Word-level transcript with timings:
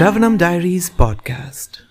Shravanam 0.00 0.38
Diaries 0.38 0.88
podcast. 0.88 1.82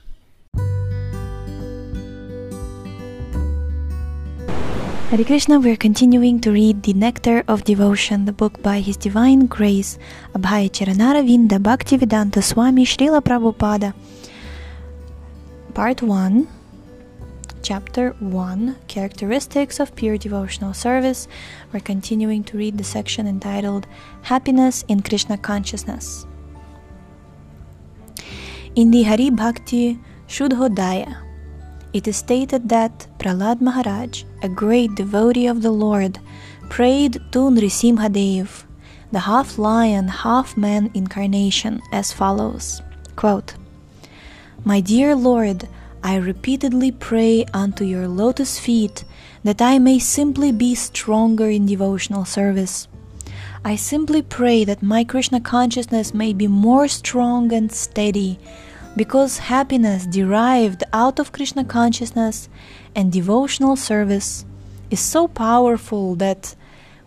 Hare 5.12 5.24
Krishna, 5.24 5.60
we're 5.60 5.78
continuing 5.78 6.40
to 6.40 6.52
read 6.52 6.82
The 6.82 6.94
Nectar 6.94 7.44
of 7.48 7.66
Devotion, 7.66 8.26
the 8.26 8.34
book 8.34 8.64
by 8.64 8.80
His 8.80 8.98
Divine 8.98 9.46
Grace, 9.46 10.00
Abhaya 10.34 10.72
Charanaravinda 10.72 11.60
Bhaktivedanta 11.60 12.42
Swami 12.42 12.84
Srila 12.84 13.22
Prabhupada. 13.22 13.94
Part 15.76 16.02
1, 16.02 16.48
Chapter 17.62 18.16
1, 18.18 18.76
Characteristics 18.88 19.80
of 19.80 19.96
Pure 19.96 20.18
Devotional 20.18 20.74
Service. 20.74 21.28
We're 21.72 21.82
continuing 21.82 22.44
to 22.46 22.58
read 22.58 22.80
the 22.80 22.84
section 22.84 23.28
entitled 23.28 23.86
Happiness 24.24 24.84
in 24.88 25.04
Krishna 25.04 25.38
Consciousness. 25.38 26.26
In 28.76 28.92
the 28.92 29.04
Hari 29.04 29.30
Bhakti 29.32 30.00
Sudhodaya, 30.28 31.18
it 31.92 32.08
is 32.08 32.18
stated 32.18 32.70
that 32.70 33.08
Prahlad 33.18 33.62
Maharaj, 33.62 34.24
a 34.44 34.50
great 34.50 34.94
devotee 34.96 35.48
of 35.48 35.64
the 35.64 35.72
Lord, 35.72 36.20
prayed 36.70 37.14
to 37.32 37.50
Nrisimhadev, 37.50 38.64
the 39.12 39.20
half 39.22 39.58
lion, 39.58 40.08
half 40.08 40.56
man 40.56 40.92
incarnation, 40.94 41.82
as 41.92 42.14
follows 42.14 42.82
quote, 43.16 43.56
My 44.64 44.80
dear 44.80 45.16
Lord, 45.16 45.68
I 46.04 46.16
repeatedly 46.16 46.92
pray 46.92 47.44
unto 47.54 47.84
your 47.84 48.08
lotus 48.08 48.60
feet 48.60 49.04
that 49.44 49.62
I 49.62 49.80
may 49.80 50.00
simply 50.00 50.54
be 50.54 50.74
stronger 50.76 51.50
in 51.50 51.66
devotional 51.66 52.24
service. 52.24 52.88
I 53.64 53.76
simply 53.76 54.22
pray 54.22 54.64
that 54.64 54.82
my 54.82 55.04
Krishna 55.04 55.40
consciousness 55.40 56.14
may 56.14 56.34
be 56.34 56.48
more 56.48 56.88
strong 56.88 57.52
and 57.54 57.72
steady 57.72 58.40
because 58.96 59.38
happiness 59.38 60.06
derived 60.06 60.84
out 60.94 61.20
of 61.20 61.32
Krishna 61.32 61.64
consciousness 61.64 62.50
and 62.96 63.12
devotional 63.12 63.76
service 63.76 64.46
is 64.90 65.00
so 65.00 65.28
powerful 65.28 66.16
that 66.16 66.56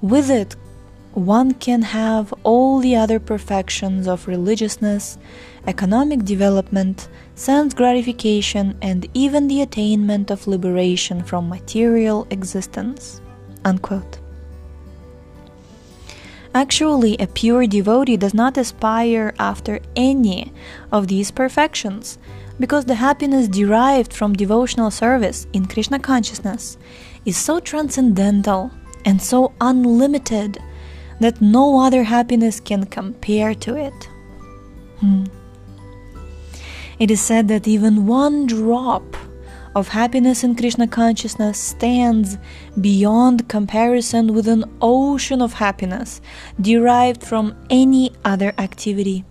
with 0.01 0.31
it 0.31 0.57
one 1.15 1.53
can 1.53 1.83
have 1.83 2.33
all 2.43 2.81
the 2.81 2.97
other 2.97 3.21
perfections 3.21 4.09
of 4.09 4.27
religiousness, 4.27 5.19
economic 5.67 6.25
development, 6.25 7.09
sense 7.35 7.75
gratification, 7.75 8.79
and 8.81 9.07
even 9.13 9.47
the 9.47 9.61
attainment 9.61 10.31
of 10.31 10.47
liberation 10.47 11.23
from 11.23 11.51
material 11.51 12.27
existence. 12.31 13.21
Unquote. 13.65 14.22
Actually, 16.55 17.17
a 17.19 17.27
pure 17.27 17.67
devotee 17.67 18.17
does 18.17 18.35
not 18.35 18.59
aspire 18.59 19.35
after 19.39 19.81
any 19.97 20.53
of 20.91 21.09
these 21.09 21.31
perfections, 21.31 22.19
because 22.61 22.85
the 22.85 22.95
happiness 22.95 23.49
derived 23.49 24.13
from 24.13 24.35
devotional 24.35 24.91
service 24.91 25.47
in 25.53 25.67
Krishna 25.67 25.99
consciousness 25.99 26.77
is 27.25 27.37
so 27.37 27.59
transcendental 27.59 28.71
and 29.05 29.21
so 29.21 29.53
unlimited 29.61 30.59
that 31.21 31.41
no 31.41 31.81
other 31.81 32.03
happiness 32.03 32.61
can 32.61 32.85
compare 32.85 33.55
to 33.55 33.77
it. 33.77 34.09
Hmm. 34.99 35.25
It 36.99 37.11
is 37.11 37.21
said 37.21 37.49
that 37.49 37.67
even 37.67 38.07
one 38.07 38.47
drop 38.47 39.17
of 39.75 39.89
happiness 39.89 40.45
in 40.45 40.55
Krishna 40.55 40.87
consciousness 40.87 41.59
stands 41.59 42.39
beyond 42.81 43.49
comparison 43.49 44.35
with 44.35 44.47
an 44.49 44.65
ocean 44.81 45.41
of 45.41 45.55
happiness 45.55 46.21
derived 46.61 47.23
from 47.23 47.57
any 47.71 48.11
other 48.25 48.53
activity. 48.59 49.25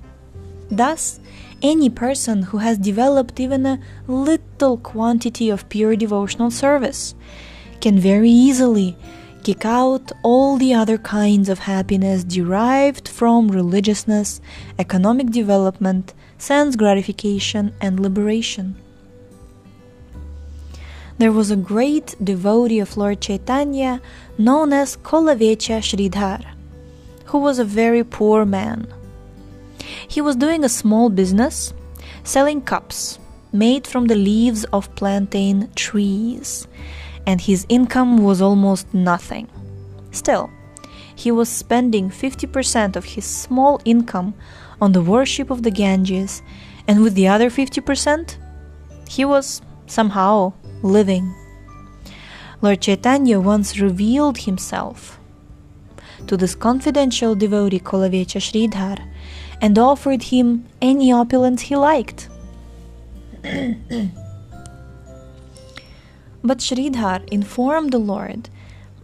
Thus, 0.70 1.20
any 1.62 1.90
person 1.90 2.44
who 2.44 2.58
has 2.58 2.78
developed 2.78 3.40
even 3.40 3.66
a 3.66 3.80
little 4.08 4.78
quantity 4.78 5.50
of 5.50 5.70
pure 5.70 5.96
devotional 5.96 6.50
service 6.50 7.14
can 7.82 8.00
very 8.00 8.30
easily 8.30 8.98
kick 9.44 9.66
out 9.66 10.12
all 10.24 10.58
the 10.58 10.74
other 10.74 10.98
kinds 10.98 11.50
of 11.50 11.60
happiness 11.60 12.24
derived 12.24 13.08
from 13.08 13.50
religiousness, 13.50 14.40
economic 14.78 15.28
development, 15.28 16.14
sense 16.38 16.76
gratification, 16.76 17.74
and 17.82 18.00
liberation. 18.00 18.76
There 21.22 21.32
was 21.32 21.52
a 21.52 21.56
great 21.56 22.16
devotee 22.24 22.80
of 22.80 22.98
Lord 22.98 23.22
Chaitanya 23.22 24.02
known 24.40 24.74
as 24.74 24.98
Kolavecha 24.98 25.78
Sridhar, 25.80 26.44
who 27.26 27.38
was 27.38 27.60
a 27.60 27.64
very 27.64 28.04
poor 28.04 28.44
man. 28.44 28.88
He 30.08 30.20
was 30.20 30.36
doing 30.36 30.64
a 30.64 30.68
small 30.82 31.12
business 31.12 31.76
selling 32.24 32.64
cups 32.64 33.20
made 33.54 33.86
from 33.86 34.08
the 34.08 34.16
leaves 34.16 34.64
of 34.74 34.96
plantain 34.96 35.70
trees, 35.76 36.68
and 37.28 37.40
his 37.40 37.68
income 37.70 38.18
was 38.18 38.42
almost 38.42 38.92
nothing. 38.92 39.48
Still, 40.10 40.50
he 41.16 41.30
was 41.30 41.50
spending 41.50 42.10
50% 42.10 42.96
of 42.96 43.06
his 43.06 43.26
small 43.26 43.80
income 43.86 44.34
on 44.82 44.94
the 44.94 45.04
worship 45.04 45.52
of 45.52 45.62
the 45.62 45.70
Ganges, 45.70 46.42
and 46.88 47.04
with 47.04 47.14
the 47.14 47.28
other 47.28 47.52
50%, 47.52 48.38
he 49.08 49.24
was 49.24 49.62
somehow 49.86 50.54
living. 50.82 51.34
Lord 52.62 52.82
Chaitanya 52.82 53.40
once 53.40 53.80
revealed 53.80 54.40
himself 54.40 55.20
to 56.28 56.38
this 56.38 56.56
confidential 56.56 57.36
devotee 57.36 57.80
Kolavecha 57.80 58.40
Sridhar 58.40 59.00
and 59.60 59.78
offered 59.78 60.24
him 60.24 60.66
any 60.82 61.12
opulence 61.12 61.62
he 61.64 61.76
liked. 61.76 62.30
but 66.44 66.60
Sridhar 66.60 67.28
informed 67.32 67.92
the 67.92 68.00
Lord 68.00 68.50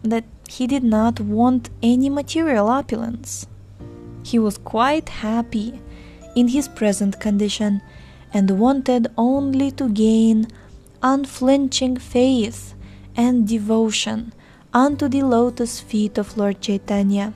that 0.04 0.26
he 0.48 0.68
did 0.68 0.84
not 0.84 1.20
want 1.20 1.70
any 1.84 2.10
material 2.10 2.68
opulence. 2.68 3.48
He 4.24 4.40
was 4.40 4.58
quite 4.58 5.10
happy 5.10 5.82
in 6.36 6.50
his 6.50 6.68
present 6.68 7.20
condition 7.20 7.82
and 8.34 8.60
wanted 8.60 9.08
only 9.18 9.72
to 9.72 9.90
gain 9.90 10.48
unflinching 11.04 11.98
faith 11.98 12.74
and 13.16 13.48
devotion 13.48 14.34
unto 14.74 15.08
the 15.08 15.24
lotus 15.24 15.80
feet 15.80 16.18
of 16.18 16.38
Lord 16.38 16.62
Chaitanya. 16.62 17.34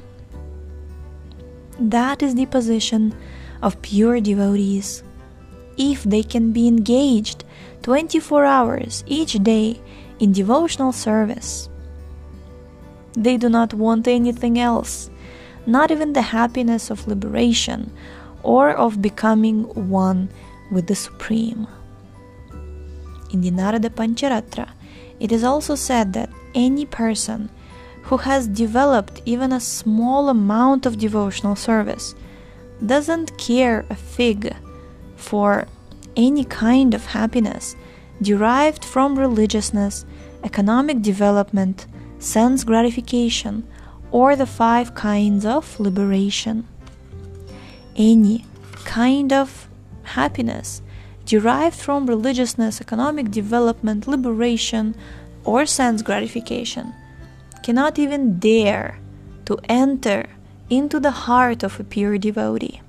That 1.79 2.21
is 2.21 2.35
the 2.35 2.45
position 2.45 3.15
of 3.61 3.81
pure 3.81 4.19
devotees. 4.21 5.03
If 5.77 6.03
they 6.03 6.23
can 6.23 6.51
be 6.51 6.67
engaged 6.67 7.43
24 7.83 8.45
hours 8.45 9.03
each 9.07 9.33
day 9.43 9.81
in 10.19 10.31
devotional 10.31 10.91
service, 10.91 11.69
they 13.13 13.37
do 13.37 13.49
not 13.49 13.73
want 13.73 14.07
anything 14.07 14.59
else, 14.59 15.09
not 15.65 15.91
even 15.91 16.13
the 16.13 16.21
happiness 16.21 16.89
of 16.89 17.07
liberation 17.07 17.91
or 18.43 18.71
of 18.71 19.01
becoming 19.01 19.63
one 19.89 20.29
with 20.71 20.87
the 20.87 20.95
Supreme. 20.95 21.67
In 23.31 23.41
the 23.41 23.51
Narada 23.51 23.89
Pancharatra, 23.89 24.69
it 25.19 25.31
is 25.31 25.43
also 25.43 25.75
said 25.75 26.13
that 26.13 26.29
any 26.53 26.85
person 26.85 27.49
who 28.03 28.17
has 28.17 28.47
developed 28.47 29.21
even 29.25 29.53
a 29.53 29.59
small 29.59 30.29
amount 30.29 30.85
of 30.85 30.97
devotional 30.97 31.55
service 31.55 32.15
doesn't 32.85 33.37
care 33.37 33.85
a 33.89 33.95
fig 33.95 34.55
for 35.15 35.67
any 36.17 36.43
kind 36.43 36.93
of 36.93 37.05
happiness 37.05 37.75
derived 38.21 38.83
from 38.83 39.17
religiousness, 39.17 40.05
economic 40.43 41.01
development, 41.01 41.85
sense 42.19 42.63
gratification, 42.63 43.67
or 44.11 44.35
the 44.35 44.45
five 44.45 44.93
kinds 44.93 45.45
of 45.45 45.79
liberation. 45.79 46.67
Any 47.95 48.45
kind 48.83 49.31
of 49.31 49.69
happiness 50.03 50.81
derived 51.31 51.79
from 51.79 52.07
religiousness, 52.07 52.81
economic 52.81 53.31
development, 53.31 54.05
liberation, 54.05 54.93
or 55.45 55.65
sense 55.65 56.01
gratification, 56.01 56.93
cannot 57.63 57.97
even 57.97 58.37
dare 58.37 58.99
to 59.45 59.57
enter 59.69 60.27
into 60.69 60.99
the 60.99 61.15
heart 61.25 61.63
of 61.63 61.79
a 61.79 61.85
pure 61.85 62.17
devotee. 62.17 62.81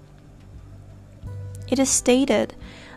It 1.68 1.78
is 1.78 1.88
stated 1.88 2.52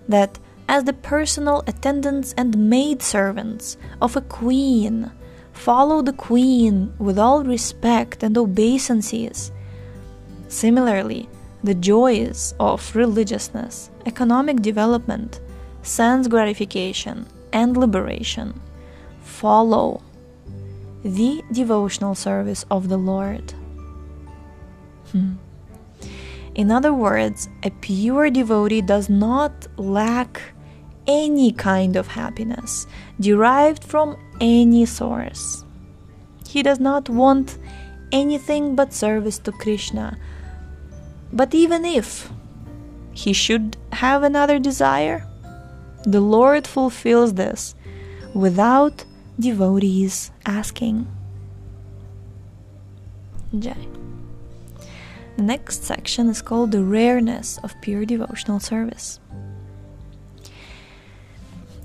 that 0.09 0.39
as 0.68 0.86
the 0.86 0.94
personal 0.94 1.63
attendants 1.68 2.33
and 2.36 2.57
maidservants 2.57 3.77
of 4.01 4.15
a 4.15 4.21
queen 4.21 5.12
follow 5.53 6.01
the 6.01 6.19
queen 6.30 6.92
with 6.97 7.19
all 7.19 7.44
respect 7.44 8.24
and 8.24 8.36
obeisances, 8.36 9.51
similarly, 10.47 11.30
the 11.66 11.76
joys 11.76 12.54
of 12.60 12.96
religiousness, 12.96 13.90
economic 14.06 14.62
development, 14.62 15.42
sense 15.82 16.28
gratification, 16.28 17.26
and 17.52 17.76
liberation 17.76 18.60
follow 19.22 20.02
the 21.04 21.42
devotional 21.52 22.16
service 22.16 22.66
of 22.70 22.90
the 22.90 22.98
Lord. 22.98 23.54
Hmm. 25.12 25.34
In 26.54 26.72
other 26.72 26.94
words, 26.94 27.50
a 27.64 27.72
pure 27.72 28.30
devotee 28.30 28.82
does 28.82 29.10
not 29.10 29.68
lack 29.78 30.42
any 31.08 31.52
kind 31.52 31.96
of 31.96 32.08
happiness 32.08 32.88
derived 33.20 33.84
from 33.84 34.18
any 34.40 34.86
source. 34.86 35.66
He 36.48 36.64
does 36.64 36.80
not 36.80 37.10
want 37.10 37.58
anything 38.12 38.76
but 38.76 38.94
service 38.94 39.38
to 39.40 39.52
Krishna. 39.52 40.18
But 41.36 41.54
even 41.54 41.84
if 41.84 42.32
he 43.12 43.34
should 43.34 43.76
have 43.92 44.24
another 44.24 44.58
desire, 44.58 45.28
the 46.04 46.22
Lord 46.22 46.66
fulfills 46.66 47.34
this 47.34 47.76
without 48.34 49.04
devotees 49.38 50.32
asking. 50.46 51.08
Jai. 53.60 53.76
The 55.36 55.44
next 55.44 55.84
section 55.84 56.30
is 56.30 56.42
called 56.42 56.72
the 56.72 56.84
rareness 56.84 57.58
of 57.64 57.76
pure 57.81 58.06
devotional 58.06 58.62
service. 58.62 59.20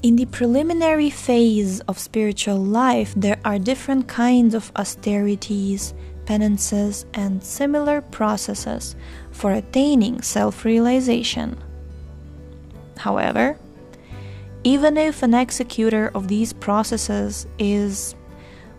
In 0.02 0.16
the 0.16 0.26
preliminary 0.26 1.10
phase 1.10 1.80
of 1.80 1.98
spiritual 1.98 2.56
life, 2.56 3.12
there 3.16 3.40
are 3.44 3.58
different 3.58 4.08
kinds 4.08 4.54
of 4.54 4.70
austerities, 4.76 5.92
penances, 6.30 7.04
and 7.12 7.42
similar 7.42 8.00
processes 8.00 8.94
for 9.32 9.50
attaining 9.50 10.22
self 10.22 10.64
realization. 10.64 11.58
However, 12.98 13.58
even 14.62 14.96
if 14.96 15.24
an 15.24 15.34
executor 15.34 16.08
of 16.14 16.28
these 16.28 16.52
processes 16.52 17.48
is 17.58 18.14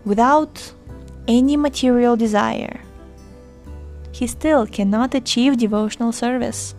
without 0.06 0.72
any 1.28 1.58
material 1.58 2.16
desire, 2.16 2.80
he 4.12 4.26
still 4.26 4.66
cannot 4.66 5.14
achieve 5.14 5.58
devotional 5.58 6.12
service. 6.12 6.74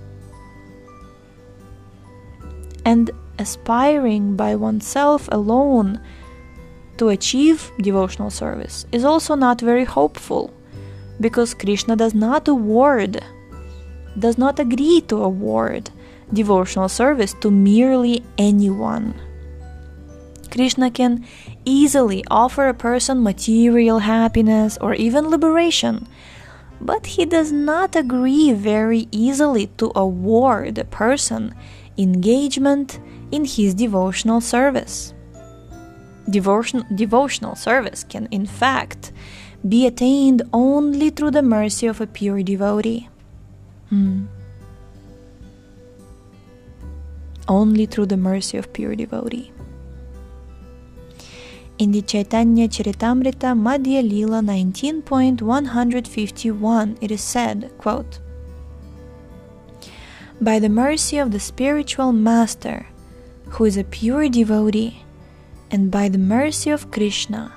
And 2.84 3.12
aspiring 3.38 4.36
by 4.36 4.56
oneself 4.56 5.30
alone 5.32 6.02
to 6.98 7.10
achieve 7.10 7.72
devotional 7.78 8.32
service 8.32 8.88
is 8.92 9.06
also 9.06 9.36
not 9.36 9.62
very 9.62 9.86
hopeful 9.86 10.52
because 11.20 11.54
Krishna 11.54 11.96
does 11.96 12.14
not 12.14 12.48
award, 12.48 13.24
does 14.18 14.38
not 14.38 14.60
agree 14.60 15.02
to 15.08 15.24
award 15.24 15.90
devotional 16.32 16.90
service 16.90 17.34
to 17.42 17.52
merely 17.52 18.24
anyone. 18.38 19.14
Krishna 20.52 20.92
can 20.92 21.26
easily 21.66 22.24
offer 22.30 22.68
a 22.68 22.74
person 22.74 23.24
material 23.24 24.00
happiness 24.00 24.78
or 24.80 24.94
even 24.94 25.30
liberation 25.30 26.08
but 26.84 27.06
he 27.06 27.26
does 27.26 27.52
not 27.52 27.96
agree 27.96 28.52
very 28.52 29.08
easily 29.12 29.68
to 29.78 29.92
award 29.96 30.78
a 30.78 30.84
person 30.84 31.56
engagement 31.98 33.00
in 33.32 33.46
his 33.46 33.74
devotional 33.74 34.42
service. 34.42 35.14
Devotion, 36.30 36.84
devotional 36.96 37.56
service 37.56 38.04
can, 38.04 38.28
in 38.32 38.46
fact, 38.46 39.14
be 39.68 39.88
attained 39.88 40.44
only 40.52 41.10
through 41.10 41.32
the 41.32 41.42
mercy 41.42 41.88
of 41.88 42.02
a 42.02 42.08
pure 42.08 42.44
devotee. 42.44 43.08
Hmm. 43.90 44.26
Only 47.48 47.86
through 47.86 48.08
the 48.08 48.18
mercy 48.18 48.58
of 48.58 48.74
pure 48.74 48.96
devotee. 48.96 49.54
In 51.78 51.92
the 51.92 52.02
Chaitanya 52.02 52.68
Charitamrita 52.68 53.56
Madhya 53.58 54.02
Lila 54.08 54.42
19.151, 54.42 56.98
it 57.02 57.12
is 57.12 57.22
said, 57.22 57.72
quote, 57.78 58.20
By 60.42 60.60
the 60.60 60.70
mercy 60.70 61.18
of 61.18 61.32
the 61.32 61.40
spiritual 61.40 62.12
master, 62.12 62.88
who 63.50 63.66
is 63.66 63.78
a 63.78 63.84
pure 63.84 64.30
devotee, 64.30 65.04
and 65.72 65.90
by 65.90 66.10
the 66.10 66.20
mercy 66.20 66.70
of 66.70 66.92
Krishna, 66.92 67.52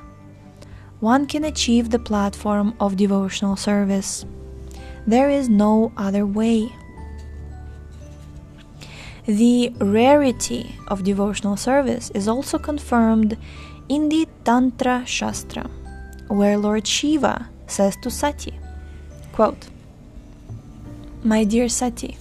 one 1.01 1.27
can 1.27 1.45
achieve 1.45 1.91
the 1.91 1.99
platform 1.99 2.75
of 2.81 2.97
devotional 2.97 3.57
service. 3.57 4.25
There 5.07 5.31
is 5.31 5.49
no 5.49 5.93
other 5.97 6.27
way. 6.27 6.73
The 9.27 9.73
rarity 9.81 10.77
of 10.89 11.05
devotional 11.05 11.57
service 11.57 12.11
is 12.11 12.29
also 12.29 12.59
confirmed 12.59 13.37
in 13.89 14.09
the 14.09 14.29
Tantra 14.45 15.05
Shastra, 15.07 15.69
where 16.29 16.57
Lord 16.57 16.87
Shiva 16.87 17.49
says 17.67 17.97
to 18.03 18.11
Sati, 18.11 18.59
quote, 19.33 19.69
My 21.23 21.45
dear 21.45 21.69
Sati, 21.69 22.17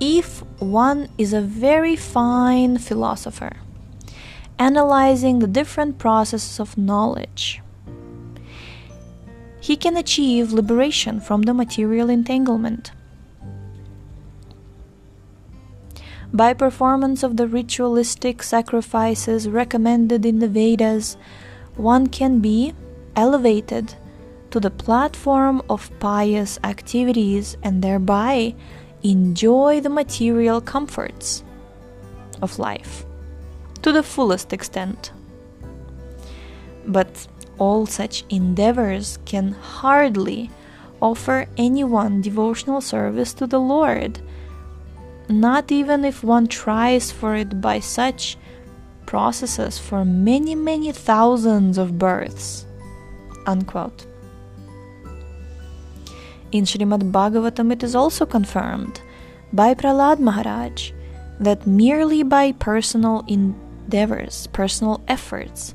if 0.00 0.42
one 0.60 1.08
is 1.18 1.32
a 1.32 1.40
very 1.40 1.96
fine 1.96 2.78
philosopher, 2.78 3.56
analyzing 4.58 5.38
the 5.38 5.46
different 5.46 5.98
processes 5.98 6.58
of 6.58 6.76
knowledge, 6.76 7.62
he 9.60 9.76
can 9.76 9.96
achieve 9.96 10.52
liberation 10.52 11.20
from 11.20 11.42
the 11.42 11.54
material 11.54 12.08
entanglement. 12.08 12.92
By 16.32 16.52
performance 16.52 17.22
of 17.22 17.36
the 17.36 17.48
ritualistic 17.48 18.42
sacrifices 18.42 19.48
recommended 19.48 20.26
in 20.26 20.40
the 20.40 20.48
Vedas, 20.48 21.16
one 21.76 22.06
can 22.06 22.40
be 22.40 22.74
elevated 23.16 23.94
to 24.50 24.60
the 24.60 24.70
platform 24.70 25.62
of 25.70 25.90
pious 26.00 26.58
activities 26.64 27.56
and 27.62 27.82
thereby 27.82 28.54
enjoy 29.02 29.80
the 29.80 29.90
material 29.90 30.60
comforts 30.60 31.44
of 32.42 32.58
life 32.58 33.07
to 33.82 33.92
the 33.92 34.02
fullest 34.02 34.52
extent. 34.52 35.12
But 36.86 37.26
all 37.58 37.86
such 37.86 38.24
endeavors 38.28 39.18
can 39.24 39.52
hardly 39.52 40.50
offer 41.00 41.46
anyone 41.56 42.20
devotional 42.20 42.80
service 42.80 43.32
to 43.34 43.46
the 43.46 43.60
Lord 43.60 44.20
not 45.28 45.70
even 45.70 46.04
if 46.04 46.24
one 46.24 46.46
tries 46.46 47.12
for 47.12 47.34
it 47.36 47.60
by 47.60 47.80
such 47.80 48.36
processes 49.06 49.78
for 49.78 50.04
many, 50.04 50.54
many 50.54 50.92
thousands 50.92 51.78
of 51.78 51.98
births. 51.98 52.66
Unquote. 53.46 54.06
In 56.50 56.64
Srimad 56.64 57.12
Bhagavatam, 57.12 57.72
it 57.72 57.82
is 57.82 57.94
also 57.94 58.24
confirmed 58.24 59.00
by 59.52 59.74
Prahlad 59.74 60.18
Maharaj 60.18 60.92
that 61.40 61.66
merely 61.66 62.22
by 62.22 62.52
personal 62.52 63.24
endeavors, 63.88 64.48
personal 64.52 65.00
efforts, 65.08 65.74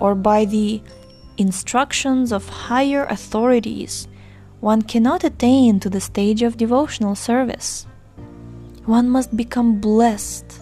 or 0.00 0.14
by 0.14 0.46
the 0.46 0.80
instructions 1.36 2.32
of 2.32 2.48
higher 2.48 3.04
authorities, 3.04 4.08
one 4.60 4.80
cannot 4.80 5.24
attain 5.24 5.78
to 5.80 5.90
the 5.90 6.00
stage 6.00 6.42
of 6.42 6.56
devotional 6.56 7.14
service. 7.14 7.86
One 8.86 9.10
must 9.10 9.36
become 9.36 9.78
blessed, 9.78 10.58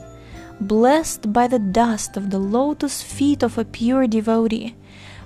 blessed 0.61 1.33
by 1.33 1.47
the 1.47 1.61
dust 1.61 2.17
of 2.17 2.31
the 2.31 2.41
lotus 2.41 3.01
feet 3.01 3.45
of 3.45 3.57
a 3.59 3.65
pure 3.65 4.09
devotee 4.09 4.75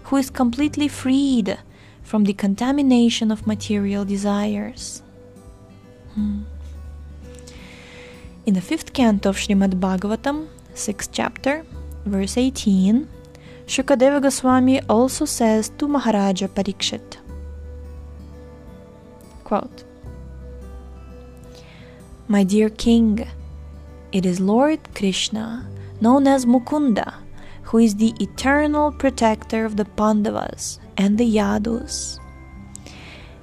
who 0.04 0.16
is 0.16 0.28
completely 0.28 0.88
freed 0.88 1.58
from 2.02 2.24
the 2.24 2.34
contamination 2.34 3.30
of 3.30 3.46
material 3.46 4.04
desires. 4.04 5.02
Hmm. 6.14 6.42
In 8.44 8.52
the 8.52 8.60
fifth 8.60 8.92
canto 8.92 9.30
of 9.30 9.36
Srimad 9.36 9.80
Bhagavatam, 9.80 10.48
sixth 10.74 11.10
chapter, 11.12 11.64
verse 12.04 12.36
18, 12.36 13.08
Shukadeva 13.66 14.20
Goswami 14.20 14.80
also 14.88 15.24
says 15.24 15.70
to 15.78 15.88
Maharaja 15.88 16.48
Parikshit, 16.48 17.18
quote, 19.44 19.84
my 22.28 22.44
dear 22.44 22.70
king, 22.70 23.28
it 24.10 24.24
is 24.24 24.40
Lord 24.40 24.80
Krishna, 24.94 25.68
known 26.00 26.26
as 26.26 26.46
Mukunda, 26.46 27.14
who 27.64 27.78
is 27.78 27.96
the 27.96 28.14
eternal 28.20 28.90
protector 28.90 29.64
of 29.64 29.76
the 29.76 29.84
Pandavas 29.84 30.78
and 30.96 31.18
the 31.18 31.36
Yadus. 31.36 32.18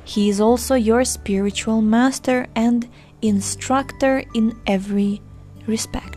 He 0.03 0.29
is 0.29 0.41
also 0.41 0.73
your 0.73 1.05
spiritual 1.05 1.81
master 1.81 2.47
and 2.55 2.89
instructor 3.21 4.23
in 4.33 4.59
every 4.65 5.21
respect. 5.67 6.08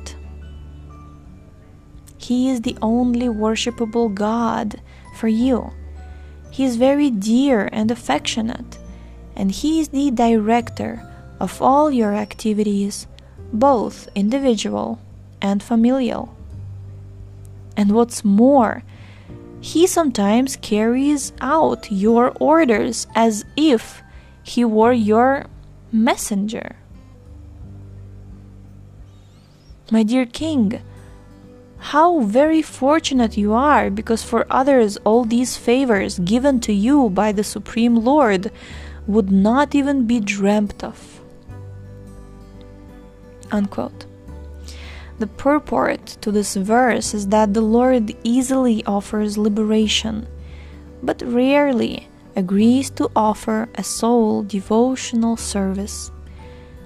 He 2.23 2.49
is 2.49 2.61
the 2.61 2.77
only 2.81 3.27
worshipable 3.29 4.15
God 4.15 4.81
for 5.17 5.29
you. 5.29 5.73
He 6.51 6.65
is 6.65 6.77
very 6.77 7.11
dear 7.11 7.69
and 7.73 7.91
affectionate, 7.91 8.79
and 9.35 9.51
He 9.51 9.81
is 9.81 9.89
the 9.89 10.11
director 10.11 11.03
of 11.41 11.61
all 11.61 11.91
your 11.91 12.15
activities, 12.15 13.07
both 13.53 14.09
individual 14.15 15.01
and 15.41 15.63
familial. 15.63 16.37
And 17.77 17.93
what's 17.93 18.25
more, 18.25 18.85
he 19.61 19.87
sometimes 19.87 20.57
carries 20.57 21.33
out 21.41 21.91
your 21.91 22.33
orders 22.41 23.07
as 23.15 23.45
if 23.57 24.03
he 24.43 24.65
were 24.65 24.93
your 24.93 25.47
messenger. 25.93 26.77
My 29.91 30.03
dear 30.03 30.27
king, 30.27 30.83
how 31.83 32.21
very 32.21 32.63
fortunate 32.63 33.37
you 33.37 33.53
are, 33.53 33.91
because 33.91 34.23
for 34.23 34.47
others 34.49 34.97
all 34.99 35.25
these 35.25 35.57
favors 35.57 36.21
given 36.21 36.61
to 36.61 36.73
you 36.73 37.11
by 37.11 37.33
the 37.33 37.43
Supreme 37.43 37.97
Lord 37.97 38.53
would 39.09 39.33
not 39.33 39.75
even 39.75 40.07
be 40.07 40.21
dreamt 40.21 40.85
of. 40.85 41.21
Unquote. 43.51 44.07
The 45.19 45.27
purport 45.27 46.07
to 46.21 46.31
this 46.31 46.55
verse 46.55 47.15
is 47.15 47.27
that 47.29 47.53
the 47.53 47.61
Lord 47.61 48.17
easily 48.23 48.85
offers 48.85 49.37
liberation, 49.37 50.29
but 51.03 51.21
rarely 51.23 52.09
agrees 52.37 52.91
to 52.91 53.11
offer 53.17 53.69
a 53.75 53.83
soul 53.83 54.45
devotional 54.45 55.37
service. 55.37 56.13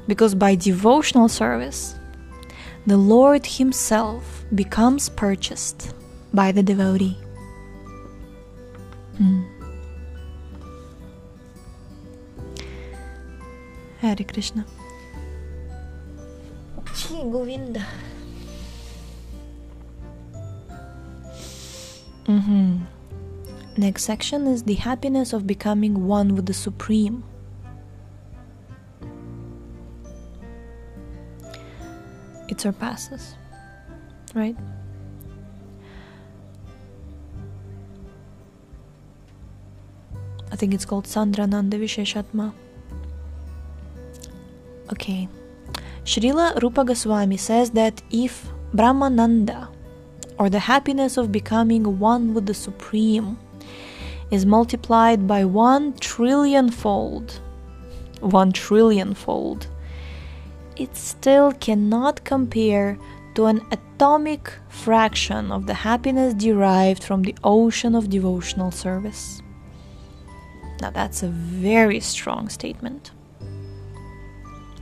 Because 0.08 0.34
by 0.34 0.54
devotional 0.54 1.28
service, 1.28 1.94
the 2.86 2.96
Lord 2.96 3.44
Himself 3.44 4.35
becomes 4.54 5.08
purchased 5.08 5.94
by 6.32 6.52
the 6.52 6.62
devotee. 6.62 7.18
Hmm. 9.16 9.42
Hare 13.98 14.16
Krishna. 14.16 14.64
Shri 16.94 17.16
Govinda. 17.30 17.84
Mm-hmm. 22.26 22.78
Next 23.76 24.04
section 24.04 24.46
is 24.46 24.64
the 24.64 24.74
happiness 24.74 25.32
of 25.32 25.46
becoming 25.46 26.06
one 26.06 26.34
with 26.34 26.46
the 26.46 26.54
Supreme. 26.54 27.22
It 32.48 32.60
surpasses, 32.60 33.34
right? 34.36 34.56
I 40.52 40.56
think 40.56 40.74
it's 40.74 40.84
called 40.84 41.06
Sandrananda 41.06 41.74
Visheshatma. 41.74 42.52
Okay. 44.92 45.28
Srila 46.04 46.62
Rupa 46.62 46.84
Goswami 46.84 47.36
says 47.36 47.70
that 47.72 48.00
if 48.10 48.48
Brahmananda, 48.72 49.68
or 50.38 50.48
the 50.48 50.60
happiness 50.60 51.16
of 51.16 51.32
becoming 51.32 51.98
one 51.98 52.32
with 52.34 52.46
the 52.46 52.54
Supreme, 52.54 53.38
is 54.30 54.46
multiplied 54.46 55.26
by 55.26 55.44
one 55.44 55.94
trillion 55.94 56.70
fold, 56.70 57.40
one 58.20 58.52
trillion 58.52 59.14
fold, 59.14 59.66
it 60.76 60.94
still 60.94 61.52
cannot 61.52 62.22
compare 62.24 62.98
to 63.36 63.46
an 63.46 63.60
atomic 63.70 64.52
fraction 64.68 65.52
of 65.52 65.66
the 65.66 65.74
happiness 65.74 66.34
derived 66.34 67.04
from 67.04 67.22
the 67.22 67.36
ocean 67.44 67.94
of 67.94 68.10
devotional 68.10 68.70
service. 68.70 69.42
Now, 70.80 70.90
that's 70.90 71.22
a 71.22 71.28
very 71.28 72.00
strong 72.00 72.48
statement. 72.48 73.12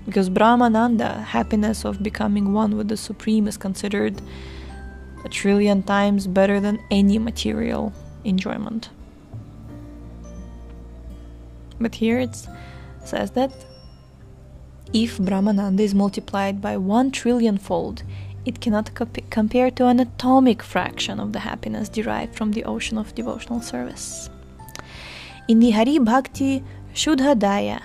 Because 0.06 0.30
Brahmananda, 0.30 1.24
happiness 1.24 1.84
of 1.84 2.02
becoming 2.02 2.52
one 2.52 2.76
with 2.76 2.88
the 2.88 2.96
Supreme, 2.96 3.48
is 3.48 3.56
considered 3.56 4.20
a 5.24 5.28
trillion 5.28 5.82
times 5.82 6.26
better 6.26 6.60
than 6.60 6.82
any 6.90 7.18
material 7.18 7.92
enjoyment. 8.24 8.90
But 11.80 11.94
here 11.96 12.18
it 12.18 12.36
says 13.04 13.32
that 13.32 13.52
if 14.92 15.18
Brahmananda 15.18 15.80
is 15.80 15.94
multiplied 15.94 16.60
by 16.60 16.76
one 16.76 17.10
trillion 17.10 17.58
fold, 17.58 18.04
it 18.44 18.60
cannot 18.60 18.94
comp- 18.94 19.30
compare 19.30 19.70
to 19.72 19.86
an 19.86 20.00
atomic 20.00 20.62
fraction 20.62 21.20
of 21.20 21.32
the 21.32 21.40
happiness 21.40 21.88
derived 21.88 22.34
from 22.34 22.52
the 22.52 22.64
ocean 22.64 22.98
of 22.98 23.14
devotional 23.14 23.60
service. 23.60 24.28
In 25.48 25.60
the 25.60 25.70
Hari 25.70 25.98
Bhakti 25.98 26.62
Sudhodaya, 26.94 27.80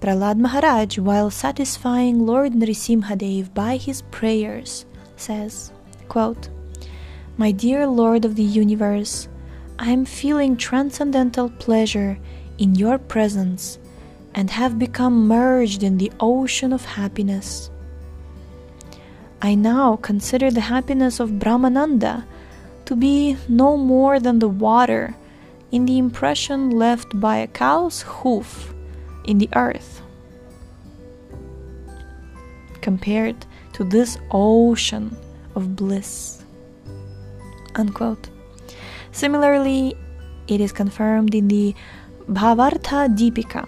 Prahlad 0.00 0.38
Maharaj, 0.38 0.98
while 0.98 1.30
satisfying 1.30 2.26
Lord 2.26 2.52
Nrisimhadev 2.52 3.54
by 3.54 3.76
his 3.76 4.02
prayers, 4.10 4.84
says, 5.16 5.72
quote, 6.08 6.48
My 7.36 7.52
dear 7.52 7.86
Lord 7.86 8.24
of 8.24 8.34
the 8.34 8.42
universe, 8.42 9.28
I 9.78 9.90
am 9.90 10.04
feeling 10.04 10.56
transcendental 10.56 11.50
pleasure 11.50 12.18
in 12.58 12.74
your 12.74 12.98
presence 12.98 13.78
and 14.34 14.50
have 14.50 14.78
become 14.78 15.26
merged 15.26 15.82
in 15.82 15.98
the 15.98 16.12
ocean 16.20 16.72
of 16.72 16.84
happiness. 16.84 17.70
I 19.44 19.56
now 19.56 19.96
consider 19.96 20.52
the 20.52 20.60
happiness 20.60 21.18
of 21.18 21.42
Brahmananda 21.42 22.24
to 22.84 22.94
be 22.94 23.36
no 23.48 23.76
more 23.76 24.20
than 24.20 24.38
the 24.38 24.48
water 24.48 25.16
in 25.72 25.84
the 25.84 25.98
impression 25.98 26.70
left 26.70 27.18
by 27.18 27.38
a 27.38 27.48
cow's 27.48 28.02
hoof 28.02 28.72
in 29.24 29.38
the 29.38 29.48
earth. 29.56 30.00
Compared 32.82 33.44
to 33.72 33.82
this 33.82 34.16
ocean 34.30 35.16
of 35.56 35.74
bliss. 35.74 36.44
Unquote. 37.74 38.30
Similarly, 39.10 39.96
it 40.46 40.60
is 40.60 40.70
confirmed 40.70 41.34
in 41.34 41.48
the 41.48 41.74
Bhavartha 42.30 43.10
Deepika, 43.18 43.66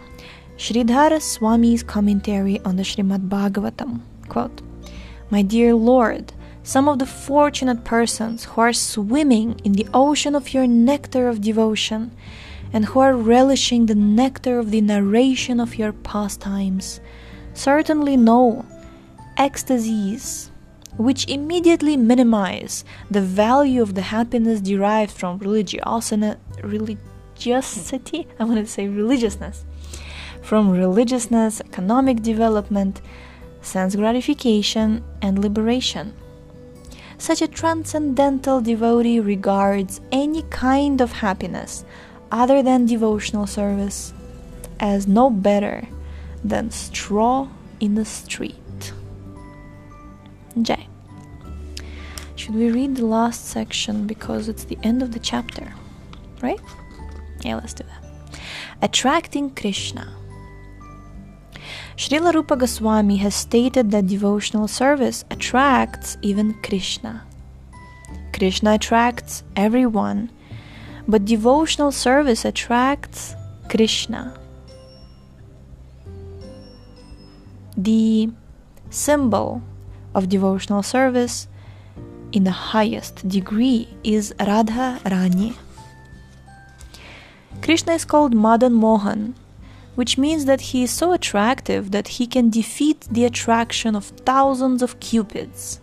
Sridhar 0.57 1.19
Swami's 1.21 1.83
commentary 1.83 2.61
on 2.61 2.77
the 2.77 2.85
Srimad 2.85 3.29
Bhagavatam. 3.29 4.03
Quote, 4.29 4.63
My 5.31 5.43
dear 5.43 5.75
Lord, 5.75 6.33
some 6.63 6.89
of 6.89 6.99
the 6.99 7.07
fortunate 7.07 7.85
persons 7.85 8.45
who 8.45 8.61
are 8.61 8.73
swimming 8.73 9.61
in 9.65 9.73
the 9.73 9.87
ocean 9.93 10.35
of 10.35 10.55
your 10.55 10.67
nectar 10.67 11.29
of 11.29 11.41
devotion 11.41 12.11
and 12.73 12.87
who 12.87 13.01
are 13.01 13.15
relishing 13.17 13.87
the 13.87 13.95
nectar 13.95 14.59
of 14.59 14.71
the 14.71 14.81
narration 14.81 15.61
of 15.61 15.77
your 15.77 15.93
pastimes 15.93 17.01
certainly 17.53 18.17
know 18.17 18.65
ecstasies 19.37 20.51
which 20.97 21.29
immediately 21.29 21.97
minimize 21.97 22.85
the 23.11 23.21
value 23.21 23.83
of 23.83 23.95
the 23.95 24.03
happiness 24.03 24.61
derived 24.61 25.11
from 25.11 25.39
religiosity, 25.39 26.39
religiosity? 26.63 28.29
I 28.39 28.45
wanted 28.45 28.67
to 28.67 28.71
say 28.71 28.89
religiousness. 28.89 29.65
From 30.43 30.71
religiousness, 30.71 31.61
economic 31.61 32.23
development, 32.23 33.01
sense 33.65 33.97
gratification, 33.97 35.03
and 35.23 35.39
liberation. 35.39 36.15
Such 37.19 37.43
a 37.43 37.49
transcendental 37.49 38.61
devotee 38.61 39.21
regards 39.21 40.01
any 40.13 40.43
kind 40.51 41.01
of 41.01 41.13
happiness 41.13 41.85
other 42.31 42.63
than 42.63 42.87
devotional 42.87 43.47
service 43.47 44.13
as 44.81 45.07
no 45.07 45.31
better 45.31 45.87
than 46.43 46.71
straw 46.71 47.49
in 47.81 47.95
the 47.95 48.05
street. 48.05 48.93
Jay. 50.61 50.89
Should 52.37 52.55
we 52.55 52.71
read 52.71 52.97
the 52.97 53.07
last 53.07 53.47
section 53.47 54.07
because 54.07 54.49
it's 54.49 54.65
the 54.65 54.79
end 54.83 55.03
of 55.03 55.13
the 55.13 55.19
chapter? 55.19 55.73
Right? 56.43 56.61
Yeah, 57.43 57.57
let's 57.57 57.75
do 57.75 57.85
that. 57.85 58.41
Attracting 58.83 59.55
Krishna. 59.55 60.15
Srila 61.97 62.35
Rupa 62.35 62.57
Goswami 62.57 63.19
has 63.19 63.37
stated 63.37 63.93
that 63.93 64.09
devotional 64.09 64.67
service 64.67 65.25
attracts 65.31 66.19
even 66.23 66.55
Krishna. 66.55 67.23
Krishna 68.33 68.75
attracts 68.75 69.45
everyone, 69.55 70.29
but 71.07 71.25
devotional 71.25 71.93
service 71.93 72.45
attracts 72.45 73.37
Krishna. 73.71 74.35
The 77.77 78.31
symbol 78.91 79.63
of 80.17 80.29
devotional 80.29 80.83
service 80.83 81.47
in 82.33 82.43
the 82.43 82.75
highest 82.75 83.29
degree 83.29 83.87
is 84.03 84.35
Radha 84.41 85.01
Rani. 85.09 85.55
Krishna 87.63 87.93
is 87.95 88.05
called 88.05 88.35
Madan 88.35 88.75
Mohan 88.75 89.37
which 89.95 90.19
means 90.19 90.45
that 90.45 90.61
he 90.61 90.83
is 90.83 90.91
so 90.91 91.13
attractive 91.13 91.91
that 91.91 92.09
he 92.09 92.27
can 92.27 92.51
defeat 92.51 93.07
the 93.11 93.25
attraction 93.25 93.95
of 93.95 94.07
thousands 94.27 94.83
of 94.83 94.99
cupids. 95.01 95.81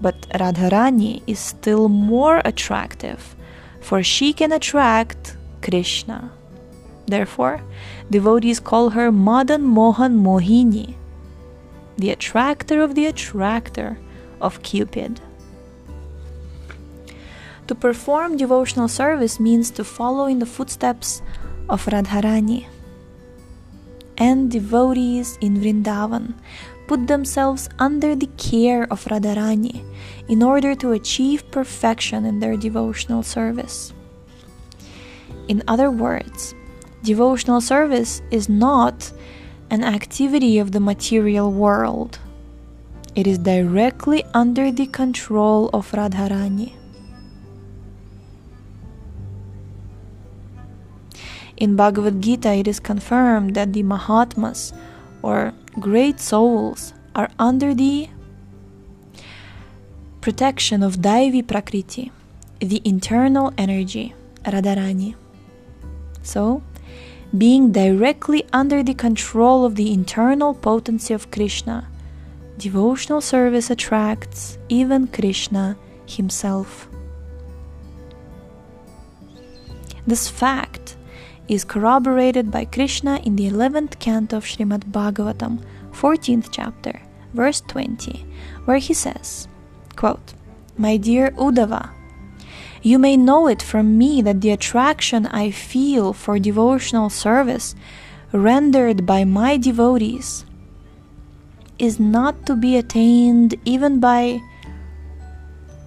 But 0.00 0.28
Radharani 0.30 1.22
is 1.26 1.38
still 1.38 1.88
more 1.88 2.42
attractive, 2.44 3.34
for 3.80 4.02
she 4.02 4.32
can 4.32 4.52
attract 4.52 5.36
Krishna. 5.62 6.32
Therefore, 7.06 7.62
devotees 8.10 8.60
call 8.60 8.90
her 8.90 9.10
Madan 9.10 9.62
Mohan 9.62 10.22
Mohini, 10.22 10.94
the 11.96 12.10
attractor 12.10 12.82
of 12.82 12.94
the 12.94 13.06
attractor 13.06 13.98
of 14.40 14.62
Cupid. 14.62 15.20
To 17.68 17.74
perform 17.74 18.36
devotional 18.36 18.88
service 18.88 19.38
means 19.38 19.70
to 19.72 19.84
follow 19.84 20.26
in 20.26 20.40
the 20.40 20.46
footsteps 20.46 21.22
of 21.68 21.86
Radharani 21.86 22.66
and 24.22 24.52
devotees 24.52 25.36
in 25.40 25.56
Vrindavan 25.58 26.34
put 26.86 27.08
themselves 27.08 27.68
under 27.80 28.14
the 28.14 28.30
care 28.38 28.84
of 28.84 29.04
Radharani 29.06 29.82
in 30.28 30.44
order 30.44 30.76
to 30.76 30.92
achieve 30.92 31.50
perfection 31.50 32.24
in 32.24 32.38
their 32.38 32.56
devotional 32.56 33.24
service. 33.24 33.92
In 35.48 35.64
other 35.66 35.90
words, 35.90 36.54
devotional 37.02 37.60
service 37.60 38.22
is 38.30 38.48
not 38.48 39.10
an 39.70 39.82
activity 39.82 40.60
of 40.60 40.70
the 40.70 40.84
material 40.92 41.50
world. 41.50 42.20
It 43.16 43.26
is 43.26 43.38
directly 43.38 44.22
under 44.34 44.70
the 44.70 44.86
control 44.86 45.68
of 45.72 45.90
Radharani. 45.90 46.81
In 51.62 51.76
Bhagavad 51.76 52.20
Gita, 52.20 52.52
it 52.54 52.66
is 52.66 52.80
confirmed 52.80 53.54
that 53.54 53.72
the 53.72 53.84
Mahatmas 53.84 54.72
or 55.22 55.54
great 55.78 56.18
souls 56.18 56.92
are 57.14 57.30
under 57.38 57.72
the 57.72 58.08
protection 60.20 60.82
of 60.82 60.96
Daivi 60.96 61.46
Prakriti, 61.46 62.10
the 62.58 62.82
internal 62.84 63.52
energy, 63.56 64.12
Radharani. 64.44 65.14
So, 66.24 66.64
being 67.38 67.70
directly 67.70 68.42
under 68.52 68.82
the 68.82 68.94
control 68.94 69.64
of 69.64 69.76
the 69.76 69.92
internal 69.92 70.54
potency 70.54 71.14
of 71.14 71.30
Krishna, 71.30 71.86
devotional 72.58 73.20
service 73.20 73.70
attracts 73.70 74.58
even 74.68 75.06
Krishna 75.06 75.76
himself. 76.06 76.88
This 80.04 80.26
fact 80.26 80.96
is 81.52 81.64
corroborated 81.64 82.50
by 82.50 82.64
Krishna 82.64 83.20
in 83.24 83.36
the 83.36 83.50
11th 83.50 83.98
canto 83.98 84.38
of 84.38 84.44
Srimad 84.44 84.90
Bhagavatam, 84.90 85.62
14th 85.92 86.48
chapter, 86.50 87.02
verse 87.34 87.60
20, 87.68 88.24
where 88.64 88.78
he 88.78 88.94
says, 88.94 89.48
quote, 89.94 90.32
My 90.78 90.96
dear 90.96 91.30
Uddhava, 91.32 91.90
you 92.80 92.98
may 92.98 93.18
know 93.18 93.48
it 93.48 93.60
from 93.60 93.98
me 93.98 94.22
that 94.22 94.40
the 94.40 94.50
attraction 94.50 95.26
I 95.26 95.50
feel 95.50 96.14
for 96.14 96.38
devotional 96.38 97.10
service 97.10 97.74
rendered 98.32 99.04
by 99.04 99.24
my 99.24 99.58
devotees 99.58 100.46
is 101.78 102.00
not 102.00 102.46
to 102.46 102.56
be 102.56 102.78
attained 102.78 103.56
even 103.66 104.00
by 104.00 104.40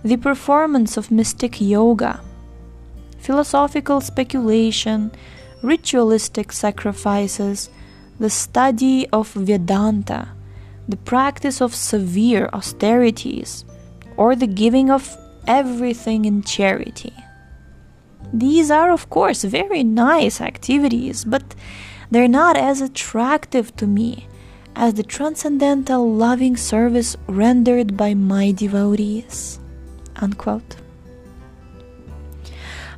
the 0.03 0.17
performance 0.17 0.95
of 0.95 1.09
mystic 1.09 1.59
yoga, 1.59 2.21
philosophical 3.17 3.99
speculation, 3.99 5.11
ritualistic 5.61 6.51
sacrifices, 6.51 7.69
the 8.19 8.29
study 8.29 9.07
of 9.09 9.33
Vedanta, 9.33 10.29
the 10.87 10.97
practice 10.97 11.61
of 11.61 11.73
severe 11.75 12.49
austerities, 12.53 13.65
or 14.17 14.35
the 14.35 14.47
giving 14.47 14.89
of 14.89 15.17
everything 15.47 16.25
in 16.25 16.41
charity. 16.43 17.13
These 18.33 18.71
are, 18.71 18.91
of 18.91 19.09
course, 19.09 19.43
very 19.43 19.83
nice 19.83 20.41
activities, 20.41 21.25
but 21.25 21.55
they're 22.11 22.27
not 22.27 22.57
as 22.57 22.81
attractive 22.81 23.75
to 23.77 23.87
me 23.87 24.27
as 24.75 24.95
the 24.95 25.03
transcendental 25.03 26.11
loving 26.13 26.57
service 26.57 27.15
rendered 27.27 27.95
by 27.95 28.13
my 28.13 28.51
devotees. 28.51 29.59
Unquote. 30.17 30.77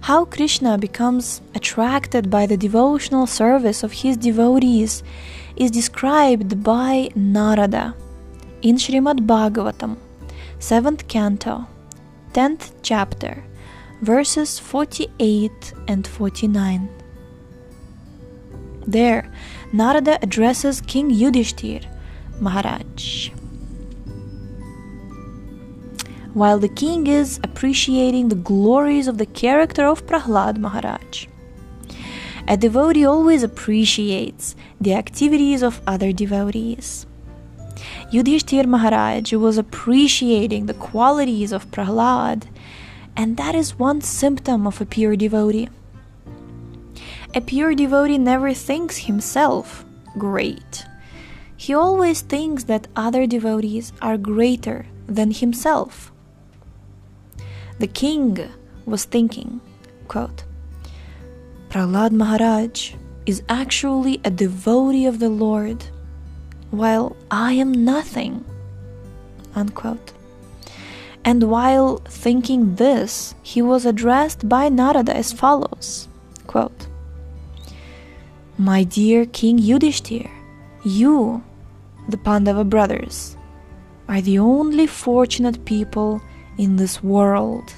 How 0.02 0.26
Krishna 0.26 0.78
becomes 0.78 1.42
attracted 1.56 2.30
by 2.30 2.46
the 2.46 2.58
devotional 2.58 3.28
service 3.28 3.84
of 3.84 3.92
his 3.92 4.16
devotees 4.16 5.04
is 5.56 5.72
described 5.72 6.64
by 6.64 7.10
Narada 7.16 7.96
in 8.62 8.76
Srimad 8.78 9.26
Bhagavatam, 9.26 9.98
7th 10.60 11.08
canto, 11.08 11.68
10th 12.34 12.72
chapter, 12.84 13.44
verses 14.02 14.60
48 14.60 15.74
and 15.88 16.08
49. 16.08 16.90
There, 18.86 19.30
Narada 19.74 20.18
addresses 20.22 20.80
King 20.80 21.12
Yudhishthir 21.12 21.86
Maharaj 22.40 23.32
while 26.34 26.60
the 26.60 26.70
king 26.70 27.08
is 27.08 27.40
appreciating 27.44 28.30
the 28.30 28.36
glories 28.36 29.08
of 29.08 29.18
the 29.18 29.26
character 29.26 29.86
of 29.86 30.06
Prahlad 30.06 30.58
Maharaj. 30.58 31.28
A 32.48 32.56
devotee 32.56 33.06
always 33.06 33.44
appreciates 33.44 34.56
the 34.80 34.94
activities 34.94 35.62
of 35.62 35.82
other 35.86 36.12
devotees. 36.12 37.06
Yudhishthir 38.12 38.66
Maharaj 38.66 39.34
was 39.34 39.58
appreciating 39.58 40.66
the 40.66 40.74
qualities 40.74 41.52
of 41.52 41.70
Prahlad, 41.72 42.44
and 43.18 43.36
that 43.36 43.54
is 43.54 43.78
one 43.78 44.00
symptom 44.02 44.66
of 44.66 44.80
a 44.80 44.86
pure 44.86 45.16
devotee. 45.16 45.70
A 47.36 47.42
pure 47.42 47.76
devotee 47.76 48.18
never 48.18 48.54
thinks 48.54 48.98
himself 48.98 49.84
great. 50.18 50.86
He 51.58 51.74
always 51.74 52.22
thinks 52.22 52.64
that 52.66 52.88
other 52.96 53.28
devotees 53.28 53.92
are 54.02 54.18
greater 54.18 54.86
than 55.08 55.32
himself. 55.32 56.14
The 57.80 57.88
king 57.88 58.38
was 58.86 59.06
thinking, 59.06 59.62
quote, 60.08 60.44
Prahlad 61.70 62.12
Maharaj 62.12 62.94
is 63.26 63.44
actually 63.50 64.22
a 64.24 64.32
devotee 64.32 65.06
of 65.06 65.20
the 65.20 65.30
Lord, 65.30 65.84
while 66.72 67.16
I 67.30 67.54
am 67.54 67.72
nothing. 67.86 68.46
Unquote. 69.56 70.14
And 71.26 71.44
while 71.44 71.98
thinking 72.08 72.76
this, 72.76 73.36
he 73.44 73.62
was 73.62 73.86
addressed 73.86 74.48
by 74.48 74.70
Narada 74.70 75.16
as 75.16 75.34
follows 75.34 76.08
quote, 76.48 76.88
My 78.58 78.84
dear 78.84 79.26
King 79.26 79.60
Yudhishthir, 79.60 80.30
you, 80.84 81.44
the 82.10 82.18
Pandava 82.18 82.64
brothers, 82.64 83.38
are 84.08 84.22
the 84.22 84.40
only 84.40 84.88
fortunate 84.88 85.64
people 85.66 86.22
in 86.58 86.76
this 86.76 87.04
world. 87.04 87.74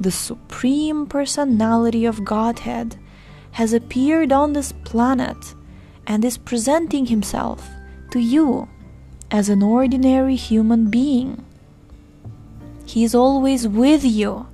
The 0.00 0.10
Supreme 0.10 1.06
Personality 1.06 2.04
of 2.04 2.24
Godhead 2.24 2.96
has 3.52 3.72
appeared 3.72 4.32
on 4.32 4.52
this 4.52 4.72
planet 4.84 5.54
and 6.06 6.24
is 6.24 6.38
presenting 6.38 7.06
himself 7.06 7.68
to 8.10 8.18
you 8.18 8.68
as 9.30 9.48
an 9.48 9.62
ordinary 9.62 10.36
human 10.36 10.90
being. 10.90 11.44
He 12.84 13.04
is 13.04 13.14
always 13.14 13.66
with 13.68 14.04
you 14.04 14.46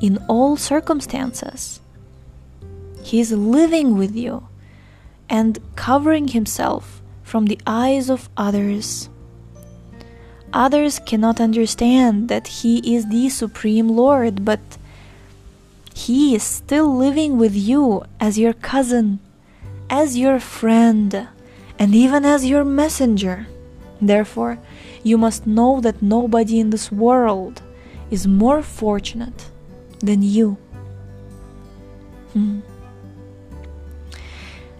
in 0.00 0.18
all 0.28 0.56
circumstances. 0.56 1.80
He 3.02 3.20
is 3.20 3.32
living 3.32 3.96
with 3.96 4.14
you 4.14 4.48
and 5.28 5.58
covering 5.76 6.28
himself 6.28 7.02
from 7.22 7.46
the 7.46 7.60
eyes 7.66 8.10
of 8.10 8.28
others. 8.36 9.08
Others 10.54 11.00
cannot 11.00 11.40
understand 11.40 12.28
that 12.28 12.46
He 12.62 12.94
is 12.94 13.08
the 13.08 13.28
Supreme 13.28 13.88
Lord, 13.88 14.44
but 14.44 14.60
He 15.92 16.36
is 16.36 16.44
still 16.44 16.94
living 16.96 17.36
with 17.38 17.56
you 17.56 18.04
as 18.20 18.38
your 18.38 18.52
cousin, 18.52 19.18
as 19.90 20.16
your 20.16 20.38
friend, 20.38 21.26
and 21.76 21.92
even 21.92 22.24
as 22.24 22.46
your 22.46 22.64
messenger. 22.64 23.48
Therefore, 24.00 24.60
you 25.02 25.18
must 25.18 25.44
know 25.44 25.80
that 25.80 26.00
nobody 26.00 26.60
in 26.60 26.70
this 26.70 26.92
world 26.92 27.60
is 28.08 28.28
more 28.28 28.62
fortunate 28.62 29.50
than 29.98 30.22
you. 30.22 30.56
Hmm. 32.32 32.60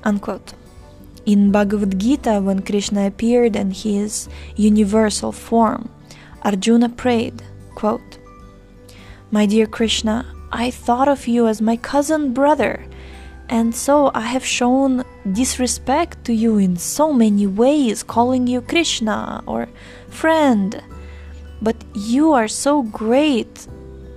Unquote. 0.05 0.55
In 1.27 1.51
Bhagavad 1.51 1.99
Gita, 1.99 2.41
when 2.43 2.61
Krishna 2.61 3.07
appeared 3.07 3.57
in 3.57 3.71
his 3.71 4.29
universal 4.57 5.33
form, 5.33 5.89
Arjuna 6.43 6.91
prayed, 6.91 7.43
quote, 7.75 8.19
My 9.31 9.47
dear 9.47 9.67
Krishna, 9.67 10.27
I 10.53 10.71
thought 10.71 11.09
of 11.09 11.27
you 11.27 11.47
as 11.47 11.63
my 11.63 11.77
cousin 11.77 12.35
brother, 12.35 12.85
and 13.49 13.75
so 13.75 14.11
I 14.15 14.21
have 14.21 14.45
shown 14.45 15.03
disrespect 15.33 16.25
to 16.27 16.35
you 16.35 16.59
in 16.59 16.77
so 16.77 17.13
many 17.13 17.47
ways, 17.47 18.03
calling 18.03 18.47
you 18.47 18.61
Krishna 18.61 19.43
or 19.47 19.69
friend. 20.11 20.83
But 21.63 21.77
you 21.95 22.33
are 22.33 22.49
so 22.49 22.83
great 22.83 23.67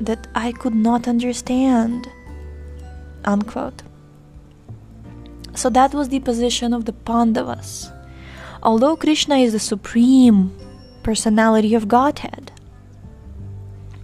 that 0.01 0.27
I 0.35 0.51
could 0.51 0.75
not 0.75 1.07
understand. 1.07 2.09
Unquote. 3.23 3.83
So 5.57 5.71
that 5.71 5.95
was 5.95 6.09
the 6.09 6.19
position 6.19 6.71
of 6.71 6.85
the 6.85 6.93
Pandavas. 6.93 7.91
Although 8.61 8.95
Krishna 8.95 9.37
is 9.37 9.53
the 9.53 9.59
supreme 9.59 10.55
personality 11.01 11.73
of 11.73 11.87
Godhead, 11.87 12.51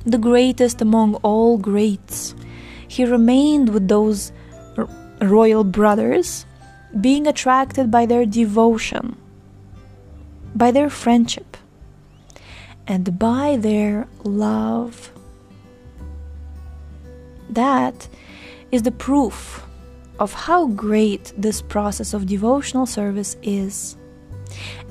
the 0.03 0.17
greatest 0.17 0.81
among 0.81 1.13
all 1.17 1.59
greats, 1.59 2.33
he 2.87 3.05
remained 3.05 3.69
with 3.69 3.87
those 3.87 4.31
royal 5.21 5.63
brothers 5.63 6.47
being 6.99 7.27
attracted 7.27 7.91
by 7.91 8.07
their 8.07 8.25
devotion, 8.25 9.15
by 10.55 10.71
their 10.71 10.89
friendship, 10.89 11.55
and 12.87 13.19
by 13.19 13.57
their 13.57 14.07
love. 14.23 15.11
That 17.47 18.07
is 18.71 18.81
the 18.81 18.91
proof 18.91 19.63
of 20.19 20.33
how 20.33 20.67
great 20.67 21.33
this 21.37 21.61
process 21.61 22.13
of 22.13 22.27
devotional 22.27 22.85
service 22.85 23.35
is. 23.41 23.97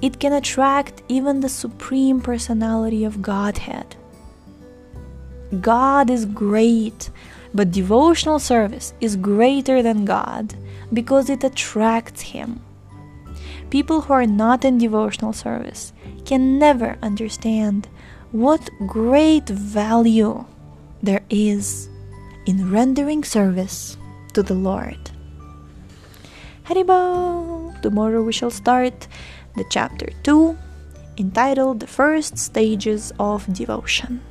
It 0.00 0.18
can 0.18 0.32
attract 0.32 1.02
even 1.08 1.40
the 1.40 1.48
supreme 1.48 2.20
personality 2.20 3.04
of 3.04 3.22
Godhead. 3.22 3.96
God 5.60 6.10
is 6.10 6.24
great, 6.24 7.10
but 7.54 7.70
devotional 7.70 8.38
service 8.38 8.94
is 9.00 9.16
greater 9.16 9.82
than 9.82 10.04
God 10.04 10.54
because 10.92 11.30
it 11.30 11.44
attracts 11.44 12.22
Him. 12.22 12.60
People 13.70 14.02
who 14.02 14.12
are 14.12 14.26
not 14.26 14.64
in 14.64 14.78
devotional 14.78 15.32
service 15.32 15.92
can 16.24 16.58
never 16.58 16.98
understand 17.02 17.88
what 18.32 18.70
great 18.86 19.48
value 19.48 20.44
there 21.02 21.24
is 21.28 21.88
in 22.46 22.70
rendering 22.70 23.22
service 23.22 23.96
to 24.34 24.42
the 24.42 24.54
Lord. 24.54 25.10
Haribol! 26.64 27.80
Tomorrow 27.82 28.22
we 28.22 28.32
shall 28.32 28.50
start 28.50 29.08
the 29.56 29.64
chapter 29.70 30.08
2 30.22 30.56
entitled 31.18 31.80
The 31.80 31.86
First 31.86 32.38
Stages 32.38 33.12
of 33.18 33.52
Devotion. 33.52 34.22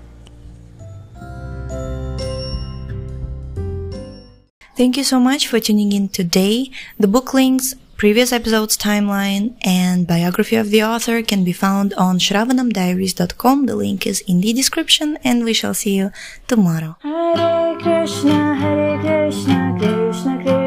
Thank 4.78 4.98
you 4.98 5.04
so 5.04 5.20
much 5.20 5.48
for 5.48 5.60
tuning 5.60 5.92
in 5.92 6.10
today. 6.10 6.72
The 6.98 7.08
book 7.08 7.34
links, 7.34 7.76
previous 8.02 8.32
episodes 8.34 8.76
timeline, 8.76 9.54
and 9.62 10.08
biography 10.08 10.56
of 10.56 10.72
the 10.72 10.84
author 10.84 11.22
can 11.22 11.44
be 11.44 11.54
found 11.54 11.94
on 11.94 12.18
shravanamdiaries.com. 12.18 13.68
The 13.68 13.76
link 13.76 14.08
is 14.08 14.22
in 14.22 14.42
the 14.42 14.54
description, 14.54 15.20
and 15.24 15.44
we 15.44 15.54
shall 15.54 15.76
see 15.76 15.98
you 15.98 16.10
tomorrow. 16.48 16.98
Hare 17.04 17.78
Krishna, 17.78 18.56
Hare 18.56 18.98
Krishna. 19.04 20.61